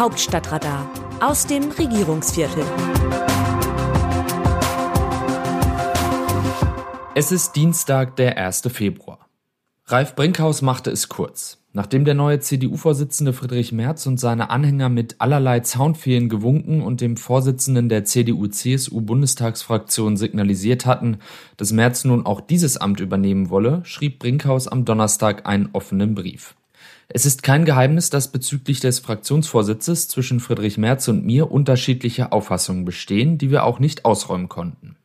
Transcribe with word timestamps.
Hauptstadtradar 0.00 0.90
aus 1.20 1.46
dem 1.46 1.70
Regierungsviertel. 1.72 2.64
Es 7.14 7.30
ist 7.30 7.52
Dienstag, 7.52 8.16
der 8.16 8.38
1. 8.38 8.62
Februar. 8.72 9.28
Ralf 9.84 10.16
Brinkhaus 10.16 10.62
machte 10.62 10.90
es 10.90 11.10
kurz. 11.10 11.58
Nachdem 11.74 12.06
der 12.06 12.14
neue 12.14 12.40
CDU-Vorsitzende 12.40 13.34
Friedrich 13.34 13.72
Merz 13.72 14.06
und 14.06 14.18
seine 14.18 14.48
Anhänger 14.48 14.88
mit 14.88 15.16
allerlei 15.18 15.60
Zaunfehlen 15.60 16.30
gewunken 16.30 16.80
und 16.80 17.02
dem 17.02 17.18
Vorsitzenden 17.18 17.90
der 17.90 18.06
CDU-CSU-Bundestagsfraktion 18.06 20.16
signalisiert 20.16 20.86
hatten, 20.86 21.18
dass 21.58 21.72
Merz 21.72 22.06
nun 22.06 22.24
auch 22.24 22.40
dieses 22.40 22.78
Amt 22.78 23.00
übernehmen 23.00 23.50
wolle, 23.50 23.82
schrieb 23.84 24.20
Brinkhaus 24.20 24.66
am 24.66 24.86
Donnerstag 24.86 25.44
einen 25.44 25.68
offenen 25.74 26.14
Brief. 26.14 26.54
Es 27.08 27.26
ist 27.26 27.42
kein 27.42 27.64
Geheimnis, 27.64 28.10
dass 28.10 28.30
bezüglich 28.30 28.80
des 28.80 29.00
Fraktionsvorsitzes 29.00 30.08
zwischen 30.08 30.38
Friedrich 30.38 30.78
Merz 30.78 31.08
und 31.08 31.24
mir 31.24 31.50
unterschiedliche 31.50 32.32
Auffassungen 32.32 32.84
bestehen, 32.84 33.36
die 33.36 33.50
wir 33.50 33.64
auch 33.64 33.80
nicht 33.80 34.04
ausräumen 34.04 34.48
konnten. 34.48 34.96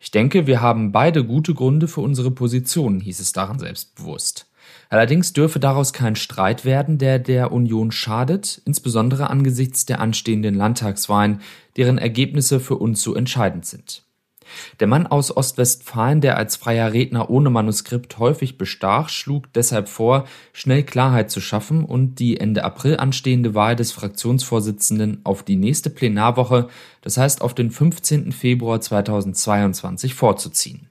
Ich 0.00 0.10
denke, 0.10 0.46
wir 0.46 0.60
haben 0.60 0.92
beide 0.92 1.24
gute 1.24 1.54
Gründe 1.54 1.88
für 1.88 2.02
unsere 2.02 2.30
Positionen, 2.30 3.00
hieß 3.00 3.20
es 3.20 3.32
darin 3.32 3.58
selbstbewusst. 3.58 4.46
Allerdings 4.88 5.32
dürfe 5.32 5.58
daraus 5.58 5.92
kein 5.92 6.16
Streit 6.16 6.64
werden, 6.64 6.98
der 6.98 7.18
der 7.18 7.52
Union 7.52 7.90
schadet, 7.90 8.60
insbesondere 8.64 9.30
angesichts 9.30 9.84
der 9.84 10.00
anstehenden 10.00 10.54
Landtagswahlen, 10.54 11.40
deren 11.76 11.98
Ergebnisse 11.98 12.60
für 12.60 12.76
uns 12.76 13.02
so 13.02 13.14
entscheidend 13.14 13.66
sind. 13.66 14.05
Der 14.80 14.86
Mann 14.86 15.06
aus 15.06 15.36
Ostwestfalen, 15.36 16.20
der 16.20 16.36
als 16.36 16.56
freier 16.56 16.92
Redner 16.92 17.30
ohne 17.30 17.50
Manuskript 17.50 18.18
häufig 18.18 18.58
bestach, 18.58 19.08
schlug 19.08 19.52
deshalb 19.52 19.88
vor, 19.88 20.26
schnell 20.52 20.82
Klarheit 20.82 21.30
zu 21.30 21.40
schaffen 21.40 21.84
und 21.84 22.18
die 22.18 22.38
Ende 22.38 22.64
April 22.64 22.96
anstehende 22.96 23.54
Wahl 23.54 23.76
des 23.76 23.92
Fraktionsvorsitzenden 23.92 25.20
auf 25.24 25.42
die 25.42 25.56
nächste 25.56 25.90
Plenarwoche, 25.90 26.68
das 27.02 27.16
heißt 27.16 27.42
auf 27.42 27.54
den 27.54 27.70
15. 27.70 28.32
Februar 28.32 28.80
2022 28.80 30.14
vorzuziehen. 30.14 30.88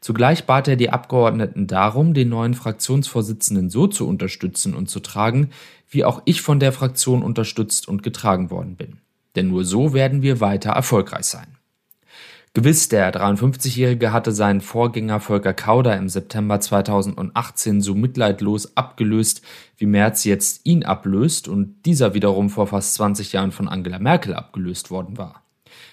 Zugleich 0.00 0.44
bat 0.44 0.68
er 0.68 0.76
die 0.76 0.90
Abgeordneten 0.90 1.66
darum, 1.66 2.14
den 2.14 2.28
neuen 2.28 2.54
Fraktionsvorsitzenden 2.54 3.70
so 3.70 3.86
zu 3.86 4.06
unterstützen 4.06 4.74
und 4.74 4.88
zu 4.88 5.00
tragen, 5.00 5.50
wie 5.88 6.04
auch 6.04 6.22
ich 6.24 6.42
von 6.42 6.60
der 6.60 6.72
Fraktion 6.72 7.22
unterstützt 7.22 7.88
und 7.88 8.02
getragen 8.02 8.50
worden 8.50 8.76
bin. 8.76 8.98
Denn 9.34 9.48
nur 9.48 9.64
so 9.64 9.92
werden 9.92 10.22
wir 10.22 10.40
weiter 10.40 10.70
erfolgreich 10.70 11.26
sein. 11.26 11.55
Gewiss, 12.56 12.88
der 12.88 13.12
53-Jährige 13.12 14.14
hatte 14.14 14.32
seinen 14.32 14.62
Vorgänger 14.62 15.20
Volker 15.20 15.52
Kauder 15.52 15.94
im 15.94 16.08
September 16.08 16.58
2018 16.58 17.82
so 17.82 17.94
mitleidlos 17.94 18.78
abgelöst, 18.78 19.42
wie 19.76 19.84
Merz 19.84 20.24
jetzt 20.24 20.62
ihn 20.64 20.82
ablöst 20.82 21.48
und 21.48 21.84
dieser 21.84 22.14
wiederum 22.14 22.48
vor 22.48 22.66
fast 22.66 22.94
20 22.94 23.34
Jahren 23.34 23.52
von 23.52 23.68
Angela 23.68 23.98
Merkel 23.98 24.32
abgelöst 24.32 24.90
worden 24.90 25.18
war. 25.18 25.42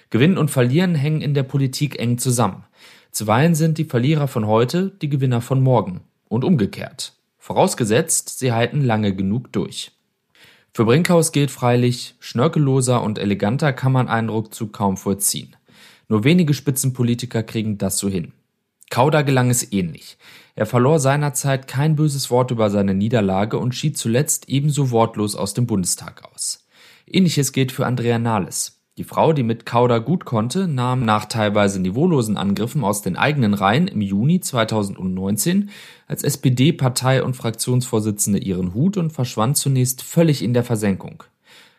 Gewinnen 0.10 0.38
und 0.38 0.52
Verlieren 0.52 0.96
hängen 0.96 1.20
in 1.20 1.34
der 1.34 1.44
Politik 1.44 2.00
eng 2.00 2.18
zusammen. 2.18 2.64
Zuweilen 3.12 3.56
sind 3.56 3.78
die 3.78 3.84
Verlierer 3.84 4.30
von 4.30 4.48
heute 4.48 4.90
die 5.02 5.10
Gewinner 5.10 5.42
von 5.42 5.62
morgen 5.62 6.00
und 6.30 6.46
umgekehrt. 6.46 7.12
Vorausgesetzt, 7.40 8.40
sie 8.40 8.54
halten 8.54 8.80
lange 8.80 9.14
genug 9.14 9.52
durch. 9.52 9.92
Für 10.74 10.86
Brinkhaus 10.86 11.34
gilt 11.34 11.52
freilich, 11.52 12.16
schnörkelloser 12.22 13.04
und 13.04 13.20
eleganter 13.20 13.74
kann 13.74 13.92
man 13.92 14.08
Eindruckzug 14.08 14.72
kaum 14.72 14.96
vollziehen. 14.96 15.58
Nur 16.08 16.24
wenige 16.24 16.54
Spitzenpolitiker 16.54 17.44
kriegen 17.44 17.78
das 17.78 17.98
so 17.98 18.10
hin. 18.10 18.34
Kauder 18.90 19.24
gelang 19.24 19.50
es 19.50 19.72
ähnlich. 19.72 20.18
Er 20.56 20.66
verlor 20.66 21.00
seinerzeit 21.00 21.68
kein 21.68 21.96
böses 21.96 22.30
Wort 22.30 22.52
über 22.52 22.70
seine 22.70 22.94
Niederlage 22.94 23.58
und 23.58 23.74
schied 23.74 23.98
zuletzt 23.98 24.50
ebenso 24.50 24.92
wortlos 24.92 25.36
aus 25.36 25.54
dem 25.54 25.66
Bundestag 25.66 26.24
aus. 26.32 26.68
Ähnliches 27.08 27.52
gilt 27.54 27.72
für 27.72 27.86
Andrea 27.86 28.20
Nahles. 28.20 28.80
Die 29.00 29.04
Frau, 29.04 29.34
die 29.34 29.42
mit 29.42 29.66
Kauder 29.66 30.00
gut 30.00 30.24
konnte, 30.24 30.68
nahm 30.68 31.04
nach 31.04 31.26
teilweise 31.26 31.80
niveaulosen 31.82 32.38
Angriffen 32.38 32.84
aus 32.84 33.02
den 33.02 33.16
eigenen 33.16 33.56
Reihen 33.56 33.88
im 33.88 34.02
Juni 34.02 34.40
2019 34.40 35.72
als 36.06 36.24
SPD-Partei- 36.24 37.24
und 37.24 37.36
Fraktionsvorsitzende 37.36 38.38
ihren 38.38 38.76
Hut 38.76 38.98
und 38.98 39.12
verschwand 39.12 39.58
zunächst 39.58 40.04
völlig 40.04 40.44
in 40.44 40.54
der 40.54 40.64
Versenkung. 40.64 41.24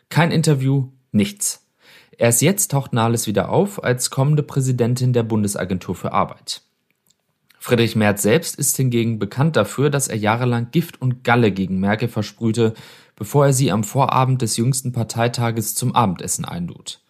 Kein 0.09 0.33
Interview, 0.33 0.89
nichts. 1.13 1.64
Erst 2.19 2.43
jetzt 2.43 2.71
taucht 2.71 2.93
Nahles 2.93 3.27
wieder 3.27 3.49
auf 3.49 3.83
als 3.83 4.11
kommende 4.11 4.43
Präsidentin 4.43 5.13
der 5.13 5.23
Bundesagentur 5.23 5.95
für 5.95 6.13
Arbeit. 6.13 6.63
Friedrich 7.59 7.97
Merz 7.97 8.23
selbst 8.23 8.59
ist 8.59 8.77
hingegen 8.77 9.19
bekannt 9.19 9.57
dafür, 9.57 9.89
dass 9.89 10.09
er 10.09 10.19
jahrelang 10.19 10.71
Gift 10.71 11.01
und 11.01 11.25
Galle 11.25 11.51
gegen 11.51 11.81
Merkel 11.81 12.09
versprühte, 12.09 12.75
bevor 13.17 13.47
er 13.47 13.53
sie 13.55 13.73
am 13.73 13.85
Vorabend 13.85 14.43
des 14.43 14.59
jüngsten 14.59 14.93
Parteitages 14.93 15.75
zum 15.75 15.95
Abendessen 15.95 16.45
einlud. 16.45 17.01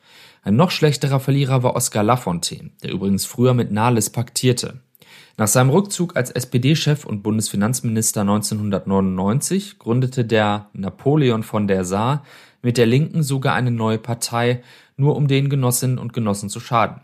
Ein 0.43 0.57
noch 0.57 0.71
schlechterer 0.71 1.21
Verlierer 1.21 1.63
war 1.63 1.75
Oskar 1.75 2.05
Lafontaine, 2.05 2.71
der 2.83 2.93
übrigens 2.93 3.25
früher 3.25 3.55
mit 3.55 3.73
Nahles 3.73 4.11
paktierte. 4.11 4.81
Nach 5.37 5.49
seinem 5.49 5.71
Rückzug 5.71 6.17
als 6.17 6.31
SPD-Chef 6.31 7.05
und 7.05 7.23
Bundesfinanzminister 7.23 8.21
1999 8.21 9.81
gründete 9.81 10.25
der 10.25 10.69
Napoleon 10.73 11.43
von 11.43 11.67
der 11.67 11.85
Saar 11.85 12.23
mit 12.63 12.79
der 12.79 12.87
Linken 12.87 13.23
sogar 13.23 13.55
eine 13.55 13.73
neue 13.73 13.99
Partei, 13.99 14.63
nur 14.97 15.16
um 15.16 15.28
den 15.28 15.49
Genossinnen 15.49 15.99
und 15.99 16.12
Genossen 16.12 16.49
zu 16.49 16.60
schaden. 16.60 17.00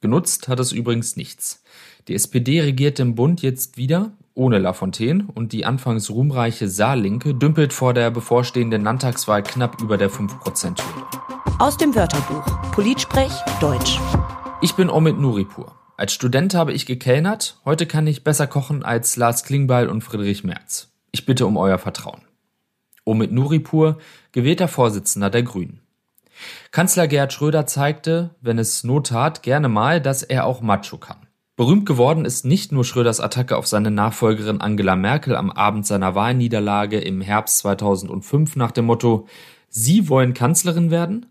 Genutzt 0.00 0.48
hat 0.48 0.60
es 0.60 0.72
übrigens 0.72 1.16
nichts. 1.16 1.62
Die 2.08 2.14
SPD 2.14 2.60
regiert 2.60 2.98
im 2.98 3.14
Bund 3.14 3.42
jetzt 3.42 3.76
wieder 3.76 4.12
ohne 4.34 4.58
Lafontaine 4.58 5.26
und 5.34 5.52
die 5.52 5.64
anfangs 5.64 6.10
ruhmreiche 6.10 6.68
Saarlinke 6.68 7.34
dümpelt 7.34 7.72
vor 7.72 7.94
der 7.94 8.10
bevorstehenden 8.10 8.82
Landtagswahl 8.82 9.42
knapp 9.42 9.80
über 9.80 9.98
der 9.98 10.10
5%-Hürde. 10.10 11.06
Aus 11.58 11.76
dem 11.76 11.94
Wörterbuch 11.94 12.72
Politsprech 12.72 13.32
Deutsch. 13.60 14.00
Ich 14.60 14.74
bin 14.74 14.90
Omid 14.90 15.18
Nuripur. 15.18 15.76
Als 15.96 16.14
Student 16.14 16.54
habe 16.54 16.72
ich 16.72 16.86
gekellnert, 16.86 17.60
heute 17.64 17.86
kann 17.86 18.06
ich 18.06 18.24
besser 18.24 18.46
kochen 18.46 18.82
als 18.82 19.16
Lars 19.16 19.44
Klingbeil 19.44 19.88
und 19.88 20.02
Friedrich 20.02 20.42
Merz. 20.42 20.90
Ich 21.12 21.26
bitte 21.26 21.46
um 21.46 21.56
euer 21.56 21.78
Vertrauen. 21.78 22.22
Omid 23.04 23.32
Nuripur, 23.32 23.98
gewählter 24.32 24.68
Vorsitzender 24.68 25.28
der 25.30 25.42
Grünen. 25.42 25.80
Kanzler 26.70 27.08
Gerhard 27.08 27.32
Schröder 27.32 27.66
zeigte, 27.66 28.30
wenn 28.40 28.58
es 28.58 28.84
Not 28.84 29.08
tat, 29.08 29.42
gerne 29.42 29.68
mal, 29.68 30.00
dass 30.00 30.22
er 30.22 30.46
auch 30.46 30.60
Macho 30.60 30.98
kann. 30.98 31.26
Berühmt 31.56 31.84
geworden 31.84 32.24
ist 32.24 32.44
nicht 32.44 32.72
nur 32.72 32.84
Schröders 32.84 33.20
Attacke 33.20 33.56
auf 33.56 33.66
seine 33.66 33.90
Nachfolgerin 33.90 34.60
Angela 34.60 34.96
Merkel 34.96 35.36
am 35.36 35.50
Abend 35.50 35.86
seiner 35.86 36.14
Wahlniederlage 36.14 36.98
im 36.98 37.20
Herbst 37.20 37.58
2005 37.58 38.56
nach 38.56 38.70
dem 38.70 38.86
Motto 38.86 39.26
Sie 39.68 40.08
wollen 40.08 40.34
Kanzlerin 40.34 40.90
werden? 40.90 41.26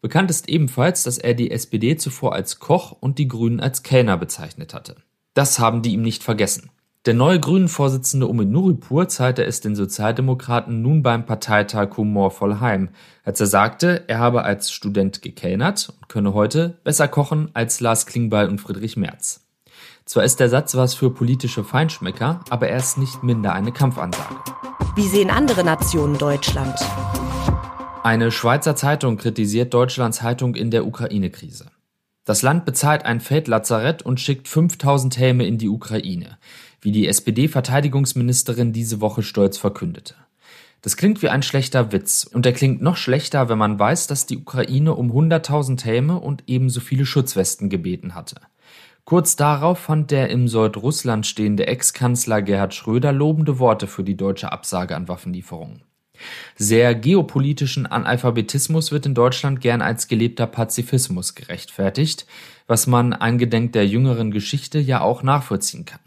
Bekannt 0.00 0.30
ist 0.30 0.48
ebenfalls, 0.48 1.02
dass 1.02 1.18
er 1.18 1.34
die 1.34 1.50
SPD 1.50 1.96
zuvor 1.96 2.34
als 2.34 2.58
Koch 2.58 2.92
und 2.92 3.18
die 3.18 3.28
Grünen 3.28 3.60
als 3.60 3.82
Kellner 3.82 4.16
bezeichnet 4.16 4.74
hatte. 4.74 4.96
Das 5.34 5.58
haben 5.58 5.82
die 5.82 5.92
ihm 5.92 6.02
nicht 6.02 6.22
vergessen. 6.22 6.70
Der 7.06 7.14
neue 7.14 7.40
Grünen-Vorsitzende 7.40 8.28
Omid 8.28 8.50
Nuripur 8.50 9.08
zahlte 9.08 9.42
es 9.46 9.62
den 9.62 9.74
Sozialdemokraten 9.74 10.82
nun 10.82 11.02
beim 11.02 11.24
Parteitag 11.24 11.96
humorvoll 11.96 12.60
heim, 12.60 12.90
als 13.24 13.40
er 13.40 13.46
sagte, 13.46 14.04
er 14.06 14.18
habe 14.18 14.42
als 14.44 14.70
Student 14.70 15.22
gekellnert 15.22 15.94
und 15.98 16.10
könne 16.10 16.34
heute 16.34 16.78
besser 16.84 17.08
kochen 17.08 17.48
als 17.54 17.80
Lars 17.80 18.04
Klingbeil 18.04 18.50
und 18.50 18.60
Friedrich 18.60 18.98
Merz. 18.98 19.46
Zwar 20.04 20.24
ist 20.24 20.40
der 20.40 20.50
Satz 20.50 20.74
was 20.74 20.92
für 20.92 21.08
politische 21.08 21.64
Feinschmecker, 21.64 22.40
aber 22.50 22.68
er 22.68 22.76
ist 22.76 22.98
nicht 22.98 23.22
minder 23.22 23.54
eine 23.54 23.72
Kampfansage. 23.72 24.36
Wie 24.94 25.08
sehen 25.08 25.30
andere 25.30 25.64
Nationen 25.64 26.18
Deutschland? 26.18 26.78
Eine 28.02 28.30
Schweizer 28.30 28.76
Zeitung 28.76 29.16
kritisiert 29.16 29.72
Deutschlands 29.72 30.20
Haltung 30.20 30.54
in 30.54 30.70
der 30.70 30.86
Ukraine-Krise. 30.86 31.70
Das 32.26 32.42
Land 32.42 32.66
bezahlt 32.66 33.06
ein 33.06 33.20
Feldlazarett 33.20 34.02
und 34.02 34.20
schickt 34.20 34.46
5000 34.46 35.16
Helme 35.16 35.46
in 35.46 35.56
die 35.56 35.68
Ukraine, 35.68 36.38
wie 36.80 36.92
die 36.92 37.08
SPD-Verteidigungsministerin 37.08 38.72
diese 38.72 39.00
Woche 39.00 39.22
stolz 39.22 39.58
verkündete. 39.58 40.14
Das 40.82 40.96
klingt 40.96 41.20
wie 41.20 41.28
ein 41.28 41.42
schlechter 41.42 41.92
Witz 41.92 42.24
und 42.24 42.46
er 42.46 42.52
klingt 42.52 42.80
noch 42.80 42.96
schlechter, 42.96 43.48
wenn 43.48 43.58
man 43.58 43.78
weiß, 43.78 44.06
dass 44.06 44.26
die 44.26 44.38
Ukraine 44.38 44.94
um 44.94 45.10
100.000 45.12 45.84
Helme 45.84 46.18
und 46.18 46.44
ebenso 46.46 46.80
viele 46.80 47.04
Schutzwesten 47.04 47.68
gebeten 47.68 48.14
hatte. 48.14 48.36
Kurz 49.04 49.36
darauf 49.36 49.78
fand 49.78 50.10
der 50.10 50.30
im 50.30 50.48
Sold 50.48 50.76
Russland 50.76 51.26
stehende 51.26 51.66
Ex-Kanzler 51.66 52.42
Gerhard 52.42 52.74
Schröder 52.74 53.12
lobende 53.12 53.58
Worte 53.58 53.86
für 53.86 54.04
die 54.04 54.16
deutsche 54.16 54.52
Absage 54.52 54.96
an 54.96 55.08
Waffenlieferungen. 55.08 55.82
Sehr 56.56 56.94
geopolitischen 56.94 57.86
Analphabetismus 57.86 58.92
wird 58.92 59.06
in 59.06 59.14
Deutschland 59.14 59.60
gern 59.60 59.82
als 59.82 60.06
gelebter 60.06 60.46
Pazifismus 60.46 61.34
gerechtfertigt, 61.34 62.26
was 62.66 62.86
man 62.86 63.12
eingedenk 63.12 63.72
der 63.72 63.86
jüngeren 63.86 64.30
Geschichte 64.30 64.78
ja 64.78 65.00
auch 65.00 65.22
nachvollziehen 65.22 65.86
kann. 65.86 66.00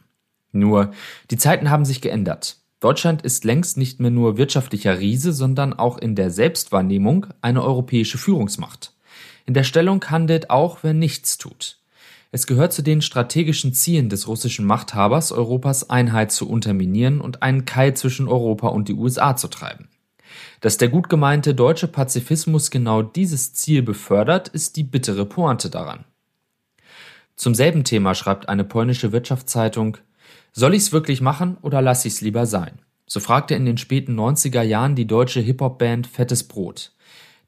Nur, 0.54 0.92
die 1.32 1.38
Zeiten 1.38 1.70
haben 1.70 1.84
sich 1.84 2.00
geändert. 2.00 2.58
Deutschland 2.80 3.22
ist 3.22 3.44
längst 3.44 3.78
nicht 3.78 4.00
mehr 4.00 4.12
nur 4.12 4.38
wirtschaftlicher 4.38 5.00
Riese, 5.00 5.34
sondern 5.34 5.74
auch 5.74 5.98
in 5.98 6.16
der 6.16 6.30
Selbstwahrnehmung 6.30 7.28
eine 7.42 7.64
europäische 7.64 8.18
Führungsmacht. 8.18 8.94
In 9.46 9.54
der 9.54 9.64
Stellung 9.64 10.04
handelt 10.06 10.50
auch, 10.50 10.80
wer 10.84 10.94
nichts 10.94 11.38
tut. 11.38 11.80
Es 12.32 12.48
gehört 12.48 12.74
zu 12.74 12.82
den 12.82 13.02
strategischen 13.02 13.74
Zielen 13.74 14.10
des 14.10 14.28
russischen 14.28 14.66
Machthabers, 14.66 15.32
Europas 15.32 15.90
Einheit 15.90 16.32
zu 16.32 16.50
unterminieren 16.50 17.22
und 17.22 17.44
einen 17.44 17.66
Keil 17.66 17.96
zwischen 17.96 18.28
Europa 18.28 18.70
und 18.70 18.88
die 18.88 18.96
USA 18.96 19.36
zu 19.36 19.48
treiben. 19.48 19.88
Dass 20.60 20.78
der 20.78 20.90
gut 20.90 21.10
gemeinte 21.10 21.54
deutsche 21.54 21.88
Pazifismus 21.88 22.72
genau 22.72 23.02
dieses 23.02 23.54
Ziel 23.54 23.82
befördert, 23.82 24.48
ist 24.48 24.78
die 24.78 24.84
bittere 24.84 25.26
Pointe 25.26 25.70
daran. 25.70 26.06
Zum 27.36 27.56
selben 27.56 27.84
Thema 27.84 28.16
schreibt 28.16 28.50
eine 28.50 28.64
polnische 28.64 29.12
Wirtschaftszeitung, 29.12 29.98
soll 30.52 30.76
ich's 30.76 30.92
wirklich 30.92 31.22
machen 31.22 31.58
oder 31.62 31.82
lass 31.82 32.06
ich's 32.06 32.22
lieber 32.22 32.46
sein? 32.46 32.80
So 33.06 33.20
fragte 33.20 33.56
in 33.56 33.66
den 33.66 33.78
späten 33.78 34.20
90er 34.20 34.62
Jahren 34.62 34.96
die 34.96 35.08
deutsche 35.08 35.40
Hip-Hop-Band 35.40 36.08
Fettes 36.08 36.48
Brot. 36.48 36.92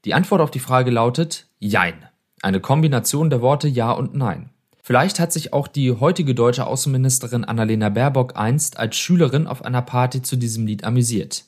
Die 0.05 0.13
Antwort 0.13 0.41
auf 0.41 0.51
die 0.51 0.59
Frage 0.59 0.91
lautet 0.91 1.47
Jein. 1.59 2.05
Eine 2.41 2.59
Kombination 2.59 3.29
der 3.29 3.41
Worte 3.41 3.67
Ja 3.67 3.91
und 3.91 4.13
Nein. 4.13 4.51
Vielleicht 4.83 5.19
hat 5.19 5.33
sich 5.33 5.51
auch 5.51 5.67
die 5.67 5.93
heutige 5.93 6.35
deutsche 6.35 6.67
Außenministerin 6.67 7.43
Annalena 7.43 7.89
Baerbock 7.89 8.35
einst 8.35 8.77
als 8.77 8.95
Schülerin 8.97 9.47
auf 9.47 9.65
einer 9.65 9.81
Party 9.81 10.21
zu 10.21 10.35
diesem 10.35 10.67
Lied 10.67 10.83
amüsiert. 10.83 11.45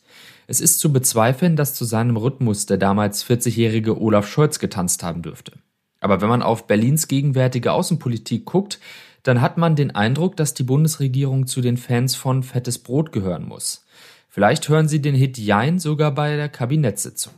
Es 0.48 0.60
ist 0.60 0.80
zu 0.80 0.92
bezweifeln, 0.92 1.56
dass 1.56 1.76
zu 1.76 1.86
seinem 1.86 2.18
Rhythmus 2.18 2.66
der 2.66 2.78
damals 2.78 3.24
40-jährige 3.24 4.02
Olaf 4.02 4.28
Scholz 4.28 4.58
getanzt 4.58 5.04
haben 5.04 5.22
dürfte. 5.22 5.52
Aber 6.00 6.22
wenn 6.22 6.30
man 6.30 6.42
auf 6.42 6.66
Berlins 6.66 7.08
gegenwärtige 7.08 7.74
Außenpolitik 7.74 8.46
guckt, 8.46 8.80
dann 9.28 9.42
hat 9.42 9.58
man 9.58 9.76
den 9.76 9.94
Eindruck, 9.94 10.38
dass 10.38 10.54
die 10.54 10.64
Bundesregierung 10.64 11.48
zu 11.48 11.60
den 11.60 11.76
Fans 11.76 12.16
von 12.16 12.44
Fettes 12.44 12.80
Brot 12.80 13.12
gehören 13.12 13.46
muss. 13.46 13.86
Vielleicht 14.30 14.70
hören 14.70 14.88
Sie 14.88 15.02
den 15.02 15.16
Hit 15.16 15.38
Jein 15.38 15.80
sogar 15.80 16.12
bei 16.12 16.38
der 16.38 16.48
Kabinettssitzung. 16.48 17.34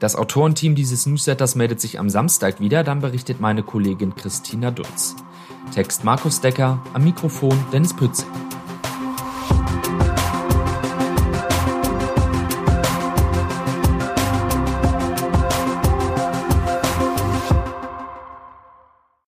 Das 0.00 0.16
Autorenteam 0.16 0.74
dieses 0.74 1.06
Newsletters 1.06 1.54
meldet 1.54 1.80
sich 1.80 2.00
am 2.00 2.10
Samstag 2.10 2.58
wieder, 2.58 2.82
dann 2.82 2.98
berichtet 2.98 3.40
meine 3.40 3.62
Kollegin 3.62 4.16
Christina 4.16 4.72
Dutz. 4.72 5.14
Text 5.72 6.02
Markus 6.02 6.40
Decker, 6.40 6.82
am 6.92 7.04
Mikrofon 7.04 7.56
Dennis 7.72 7.94
Pützig. 7.94 8.26